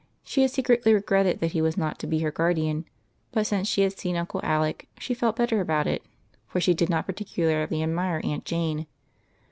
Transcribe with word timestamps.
She 0.23 0.41
had 0.41 0.49
secretly 0.49 0.95
regretted 0.95 1.41
that 1.41 1.51
he 1.51 1.61
was 1.61 1.77
not 1.77 1.99
to 1.99 2.07
be 2.07 2.17
her 2.21 2.31
guardian; 2.31 2.85
but 3.31 3.45
since 3.45 3.67
she 3.67 3.83
had 3.83 3.99
seen 3.99 4.15
Uncle 4.17 4.39
Alec 4.43 4.87
she 4.97 5.13
felt 5.13 5.35
better 5.35 5.61
about 5.61 5.85
it, 5.85 6.01
for 6.47 6.59
she 6.59 6.73
did 6.73 6.89
not 6.89 7.05
i^articularly 7.05 7.83
admire 7.83 8.19
Aunt 8.23 8.43
Jane. 8.43 8.87